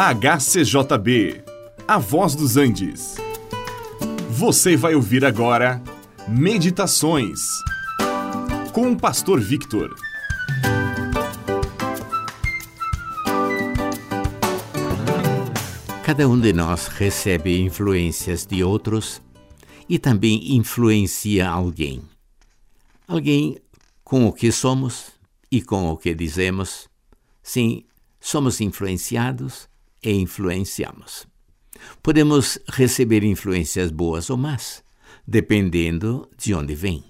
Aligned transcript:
HCJB, 0.00 1.42
A 1.88 1.98
Voz 1.98 2.36
dos 2.36 2.56
Andes. 2.56 3.16
Você 4.30 4.76
vai 4.76 4.94
ouvir 4.94 5.24
agora 5.24 5.82
Meditações 6.28 7.40
com 8.72 8.92
o 8.92 8.96
Pastor 8.96 9.40
Victor. 9.40 9.92
Cada 16.04 16.28
um 16.28 16.38
de 16.38 16.52
nós 16.52 16.86
recebe 16.86 17.60
influências 17.60 18.46
de 18.46 18.62
outros 18.62 19.20
e 19.88 19.98
também 19.98 20.54
influencia 20.54 21.48
alguém. 21.48 22.02
Alguém 23.08 23.58
com 24.04 24.28
o 24.28 24.32
que 24.32 24.52
somos 24.52 25.06
e 25.50 25.60
com 25.60 25.88
o 25.90 25.96
que 25.96 26.14
dizemos. 26.14 26.88
Sim, 27.42 27.84
somos 28.20 28.60
influenciados 28.60 29.68
e 30.02 30.12
influenciamos. 30.12 31.26
Podemos 32.02 32.58
receber 32.68 33.22
influências 33.24 33.90
boas 33.90 34.30
ou 34.30 34.36
más, 34.36 34.82
dependendo 35.26 36.28
de 36.36 36.54
onde 36.54 36.74
vêm. 36.74 37.04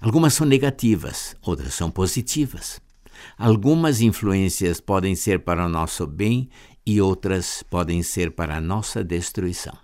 Algumas 0.00 0.34
são 0.34 0.46
negativas, 0.46 1.36
outras 1.42 1.74
são 1.74 1.90
positivas. 1.90 2.80
Algumas 3.38 4.00
influências 4.00 4.80
podem 4.80 5.14
ser 5.14 5.40
para 5.40 5.64
o 5.64 5.68
nosso 5.68 6.06
bem 6.06 6.48
e 6.84 7.00
outras 7.00 7.62
podem 7.62 8.02
ser 8.02 8.32
para 8.32 8.56
a 8.56 8.60
nossa 8.60 9.04
destruição. 9.04 9.76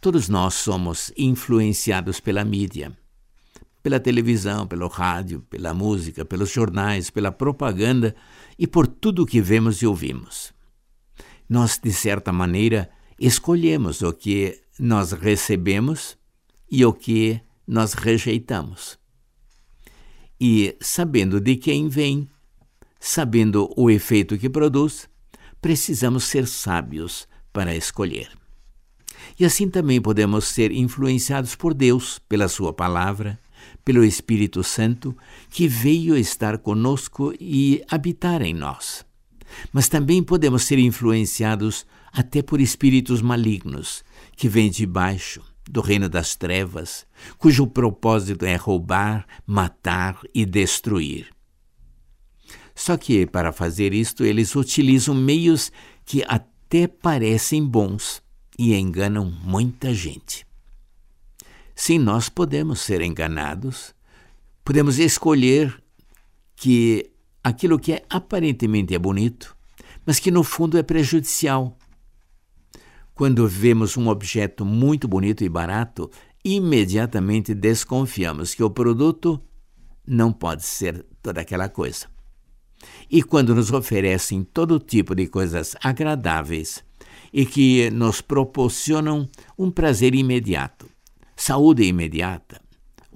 Todos 0.00 0.28
nós 0.28 0.54
somos 0.54 1.12
influenciados 1.16 2.20
pela 2.20 2.44
mídia, 2.44 2.96
pela 3.82 4.00
televisão, 4.00 4.66
pelo 4.66 4.88
rádio, 4.88 5.42
pela 5.48 5.72
música, 5.72 6.24
pelos 6.24 6.50
jornais, 6.50 7.10
pela 7.10 7.30
propaganda 7.30 8.14
e 8.58 8.66
por 8.66 8.86
tudo 8.86 9.22
o 9.22 9.26
que 9.26 9.40
vemos 9.40 9.80
e 9.82 9.86
ouvimos 9.86 10.55
nós, 11.48 11.78
de 11.82 11.92
certa 11.92 12.32
maneira, 12.32 12.90
escolhemos 13.18 14.02
o 14.02 14.12
que 14.12 14.60
nós 14.78 15.12
recebemos 15.12 16.18
e 16.70 16.84
o 16.84 16.92
que 16.92 17.40
nós 17.66 17.94
rejeitamos. 17.94 18.98
E, 20.40 20.76
sabendo 20.80 21.40
de 21.40 21.56
quem 21.56 21.88
vem, 21.88 22.28
sabendo 23.00 23.72
o 23.76 23.90
efeito 23.90 24.36
que 24.36 24.50
produz, 24.50 25.08
precisamos 25.60 26.24
ser 26.24 26.46
sábios 26.46 27.26
para 27.52 27.74
escolher. 27.74 28.28
E 29.38 29.44
assim 29.44 29.68
também 29.68 30.00
podemos 30.00 30.46
ser 30.46 30.70
influenciados 30.72 31.54
por 31.54 31.72
Deus, 31.72 32.18
pela 32.28 32.48
Sua 32.48 32.72
palavra, 32.72 33.38
pelo 33.84 34.04
Espírito 34.04 34.62
Santo, 34.62 35.16
que 35.48 35.66
veio 35.66 36.16
estar 36.16 36.58
conosco 36.58 37.32
e 37.40 37.82
habitar 37.88 38.42
em 38.42 38.52
nós 38.52 39.05
mas 39.72 39.88
também 39.88 40.22
podemos 40.22 40.64
ser 40.64 40.78
influenciados 40.78 41.86
até 42.12 42.42
por 42.42 42.60
espíritos 42.60 43.20
malignos 43.20 44.04
que 44.36 44.48
vêm 44.48 44.70
de 44.70 44.86
baixo, 44.86 45.42
do 45.68 45.80
reino 45.80 46.08
das 46.08 46.34
trevas, 46.34 47.06
cujo 47.38 47.66
propósito 47.66 48.44
é 48.44 48.56
roubar, 48.56 49.26
matar 49.46 50.20
e 50.34 50.46
destruir. 50.46 51.28
Só 52.74 52.96
que, 52.96 53.26
para 53.26 53.52
fazer 53.52 53.94
isto, 53.94 54.24
eles 54.24 54.54
utilizam 54.54 55.14
meios 55.14 55.72
que 56.04 56.22
até 56.28 56.86
parecem 56.86 57.64
bons 57.64 58.22
e 58.58 58.74
enganam 58.74 59.24
muita 59.24 59.92
gente. 59.94 60.46
Sim, 61.74 61.98
nós 61.98 62.28
podemos 62.28 62.80
ser 62.80 63.00
enganados, 63.00 63.94
podemos 64.64 64.98
escolher 64.98 65.82
que 66.54 67.10
aquilo 67.46 67.78
que 67.78 67.92
é 67.92 68.04
aparentemente 68.10 68.92
é 68.92 68.98
bonito, 68.98 69.56
mas 70.04 70.18
que 70.18 70.32
no 70.32 70.42
fundo 70.42 70.76
é 70.76 70.82
prejudicial. 70.82 71.78
Quando 73.14 73.46
vemos 73.46 73.96
um 73.96 74.08
objeto 74.08 74.64
muito 74.64 75.06
bonito 75.06 75.44
e 75.44 75.48
barato, 75.48 76.10
imediatamente 76.44 77.54
desconfiamos 77.54 78.52
que 78.52 78.64
o 78.64 78.70
produto 78.70 79.40
não 80.04 80.32
pode 80.32 80.64
ser 80.64 81.06
toda 81.22 81.40
aquela 81.40 81.68
coisa. 81.68 82.08
E 83.08 83.22
quando 83.22 83.54
nos 83.54 83.70
oferecem 83.70 84.42
todo 84.42 84.80
tipo 84.80 85.14
de 85.14 85.28
coisas 85.28 85.76
agradáveis 85.84 86.82
e 87.32 87.46
que 87.46 87.90
nos 87.90 88.20
proporcionam 88.20 89.28
um 89.56 89.70
prazer 89.70 90.16
imediato, 90.16 90.90
saúde 91.36 91.84
imediata, 91.84 92.60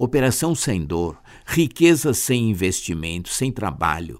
operação 0.03 0.55
sem 0.55 0.83
dor, 0.83 1.21
riqueza 1.45 2.11
sem 2.11 2.49
investimento, 2.49 3.29
sem 3.29 3.51
trabalho. 3.51 4.19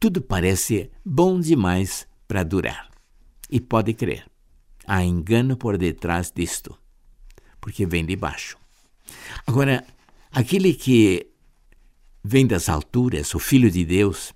Tudo 0.00 0.22
parece 0.22 0.90
bom 1.04 1.38
demais 1.38 2.08
para 2.26 2.42
durar. 2.42 2.88
E 3.50 3.60
pode 3.60 3.92
crer, 3.92 4.24
há 4.86 5.04
engano 5.04 5.54
por 5.54 5.76
detrás 5.76 6.32
disto, 6.34 6.74
porque 7.60 7.84
vem 7.84 8.06
de 8.06 8.16
baixo. 8.16 8.56
Agora, 9.46 9.84
aquele 10.30 10.72
que 10.72 11.30
vem 12.24 12.46
das 12.46 12.70
alturas, 12.70 13.34
o 13.34 13.38
Filho 13.38 13.70
de 13.70 13.84
Deus, 13.84 14.32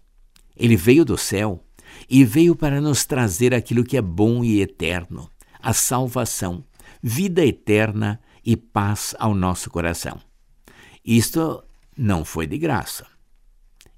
ele 0.54 0.76
veio 0.76 1.06
do 1.06 1.16
céu 1.16 1.64
e 2.08 2.22
veio 2.22 2.54
para 2.54 2.82
nos 2.82 3.06
trazer 3.06 3.54
aquilo 3.54 3.84
que 3.84 3.96
é 3.96 4.02
bom 4.02 4.44
e 4.44 4.60
eterno, 4.60 5.30
a 5.58 5.72
salvação, 5.72 6.62
vida 7.02 7.44
eterna 7.44 8.20
e 8.44 8.58
paz 8.58 9.14
ao 9.18 9.34
nosso 9.34 9.70
coração. 9.70 10.20
Isto 11.04 11.64
não 11.96 12.24
foi 12.24 12.46
de 12.46 12.58
graça. 12.58 13.06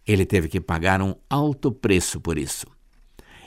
Ele 0.06 0.24
teve 0.24 0.48
que 0.48 0.60
pagar 0.60 1.00
um 1.00 1.14
alto 1.28 1.72
preço 1.72 2.20
por 2.20 2.38
isso. 2.38 2.66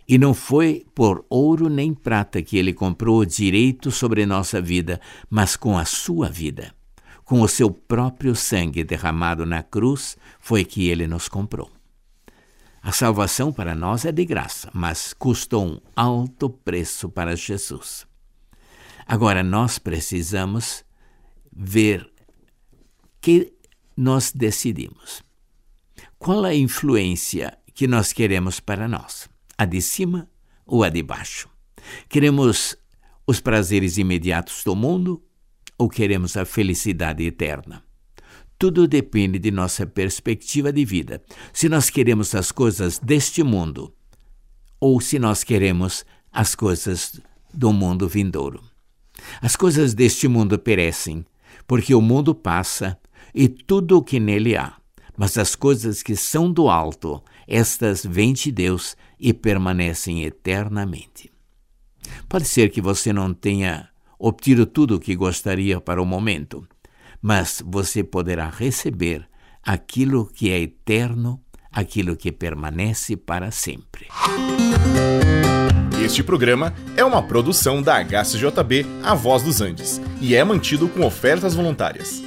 E 0.07 0.17
não 0.17 0.33
foi 0.33 0.85
por 0.95 1.25
ouro 1.29 1.69
nem 1.69 1.93
prata 1.93 2.41
que 2.41 2.57
ele 2.57 2.73
comprou 2.73 3.19
o 3.19 3.25
direito 3.25 3.91
sobre 3.91 4.25
nossa 4.25 4.61
vida, 4.61 5.01
mas 5.29 5.55
com 5.55 5.77
a 5.77 5.85
sua 5.85 6.29
vida. 6.29 6.73
Com 7.25 7.41
o 7.41 7.47
seu 7.47 7.69
próprio 7.69 8.33
sangue 8.35 8.85
derramado 8.85 9.45
na 9.45 9.61
cruz, 9.61 10.15
foi 10.39 10.63
que 10.63 10.87
ele 10.87 11.07
nos 11.07 11.27
comprou. 11.27 11.69
A 12.81 12.93
salvação 12.93 13.51
para 13.51 13.75
nós 13.75 14.05
é 14.05 14.13
de 14.13 14.23
graça, 14.23 14.69
mas 14.73 15.13
custou 15.13 15.65
um 15.65 15.79
alto 15.93 16.49
preço 16.49 17.09
para 17.09 17.35
Jesus. 17.35 18.07
Agora 19.05 19.43
nós 19.43 19.77
precisamos 19.77 20.85
ver 21.51 22.09
que 23.27 23.51
nós 23.97 24.31
decidimos. 24.31 25.21
Qual 26.17 26.45
a 26.45 26.55
influência 26.55 27.57
que 27.73 27.85
nós 27.85 28.13
queremos 28.13 28.61
para 28.61 28.87
nós? 28.87 29.27
A 29.57 29.65
de 29.65 29.81
cima 29.81 30.29
ou 30.65 30.81
a 30.81 30.87
de 30.87 31.03
baixo? 31.03 31.49
Queremos 32.07 32.77
os 33.27 33.41
prazeres 33.41 33.97
imediatos 33.97 34.63
do 34.63 34.73
mundo 34.77 35.21
ou 35.77 35.89
queremos 35.89 36.37
a 36.37 36.45
felicidade 36.45 37.21
eterna? 37.25 37.83
Tudo 38.57 38.87
depende 38.87 39.37
de 39.39 39.51
nossa 39.51 39.85
perspectiva 39.85 40.71
de 40.71 40.85
vida. 40.85 41.21
Se 41.51 41.67
nós 41.67 41.89
queremos 41.89 42.33
as 42.33 42.49
coisas 42.49 42.97
deste 42.97 43.43
mundo 43.43 43.93
ou 44.79 45.01
se 45.01 45.19
nós 45.19 45.43
queremos 45.43 46.05
as 46.31 46.55
coisas 46.55 47.19
do 47.53 47.73
mundo 47.73 48.07
vindouro. 48.07 48.63
As 49.41 49.57
coisas 49.57 49.93
deste 49.93 50.29
mundo 50.29 50.57
perecem, 50.57 51.25
porque 51.67 51.93
o 51.93 51.99
mundo 51.99 52.33
passa 52.33 52.97
e 53.33 53.47
tudo 53.47 53.97
o 53.97 54.03
que 54.03 54.19
nele 54.19 54.55
há. 54.55 54.75
Mas 55.17 55.37
as 55.37 55.55
coisas 55.55 56.03
que 56.03 56.15
são 56.15 56.51
do 56.51 56.69
alto, 56.69 57.23
estas 57.47 58.05
vêm 58.05 58.33
de 58.33 58.51
Deus 58.51 58.95
e 59.19 59.33
permanecem 59.33 60.23
eternamente. 60.23 61.31
Pode 62.29 62.45
ser 62.45 62.69
que 62.69 62.81
você 62.81 63.11
não 63.11 63.33
tenha 63.33 63.89
obtido 64.19 64.65
tudo 64.65 64.95
o 64.95 64.99
que 64.99 65.15
gostaria 65.15 65.79
para 65.79 66.01
o 66.01 66.05
momento, 66.05 66.67
mas 67.21 67.63
você 67.65 68.03
poderá 68.03 68.49
receber 68.49 69.27
aquilo 69.63 70.25
que 70.25 70.49
é 70.49 70.59
eterno, 70.59 71.41
aquilo 71.71 72.15
que 72.15 72.31
permanece 72.31 73.17
para 73.17 73.51
sempre. 73.51 74.07
Este 76.03 76.23
programa 76.23 76.73
é 76.95 77.03
uma 77.03 77.21
produção 77.21 77.81
da 77.81 78.01
HCJB 78.01 78.85
A 79.03 79.13
Voz 79.13 79.43
dos 79.43 79.59
Andes 79.59 79.99
e 80.21 80.35
é 80.35 80.43
mantido 80.43 80.87
com 80.87 81.05
ofertas 81.05 81.53
voluntárias. 81.53 82.26